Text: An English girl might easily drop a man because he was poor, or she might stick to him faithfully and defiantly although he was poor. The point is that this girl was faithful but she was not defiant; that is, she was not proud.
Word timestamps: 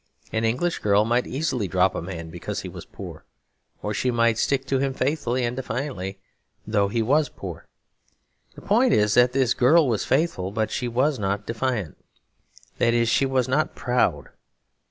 An 0.33 0.43
English 0.43 0.79
girl 0.79 1.05
might 1.05 1.27
easily 1.27 1.67
drop 1.67 1.93
a 1.93 2.01
man 2.01 2.31
because 2.31 2.61
he 2.61 2.67
was 2.67 2.85
poor, 2.85 3.23
or 3.83 3.93
she 3.93 4.09
might 4.09 4.39
stick 4.39 4.65
to 4.65 4.79
him 4.79 4.95
faithfully 4.95 5.45
and 5.45 5.55
defiantly 5.55 6.17
although 6.65 6.87
he 6.87 7.03
was 7.03 7.29
poor. 7.29 7.67
The 8.55 8.61
point 8.61 8.93
is 8.93 9.13
that 9.13 9.31
this 9.33 9.53
girl 9.53 9.87
was 9.87 10.03
faithful 10.03 10.49
but 10.49 10.71
she 10.71 10.87
was 10.87 11.19
not 11.19 11.45
defiant; 11.45 12.03
that 12.79 12.95
is, 12.95 13.09
she 13.09 13.27
was 13.27 13.47
not 13.47 13.75
proud. 13.75 14.29